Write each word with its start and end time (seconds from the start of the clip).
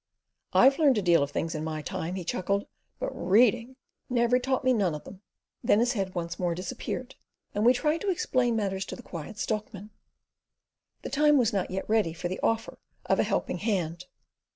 "I've 0.53 0.79
learned 0.79 0.97
a 0.97 1.01
deal 1.03 1.21
of 1.21 1.29
things 1.29 1.53
in 1.53 1.63
my 1.63 1.83
time," 1.83 2.15
he 2.15 2.23
chuckled, 2.23 2.65
"but 2.97 3.11
READING 3.15 3.75
never 4.09 4.39
taught 4.39 4.63
me 4.63 4.73
none 4.73 4.95
of 4.95 5.05
'em." 5.07 5.21
Then 5.63 5.79
his 5.79 5.93
head 5.93 6.15
once 6.15 6.39
more 6.39 6.55
disappeared, 6.55 7.13
and 7.53 7.67
we 7.67 7.73
tried 7.75 8.01
to 8.01 8.09
explain 8.09 8.55
matters 8.55 8.83
to 8.85 8.95
the 8.95 9.03
Quiet 9.03 9.37
Stockman. 9.37 9.91
The 11.03 11.11
time 11.11 11.37
was 11.37 11.53
not 11.53 11.69
yet 11.69 11.87
ready 11.87 12.13
for 12.13 12.29
the 12.29 12.39
offer 12.41 12.79
of 13.05 13.19
a 13.19 13.23
helping 13.23 13.59
hand. 13.59 14.07